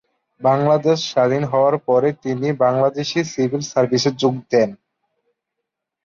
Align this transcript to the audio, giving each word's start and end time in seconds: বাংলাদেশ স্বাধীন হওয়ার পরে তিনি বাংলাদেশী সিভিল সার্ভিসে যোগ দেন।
বাংলাদেশ 0.41 0.97
স্বাধীন 1.11 1.43
হওয়ার 1.43 1.75
পরে 1.87 2.09
তিনি 2.23 2.47
বাংলাদেশী 2.63 3.19
সিভিল 3.33 3.61
সার্ভিসে 3.71 4.11
যোগ 4.21 4.35
দেন। 4.51 4.69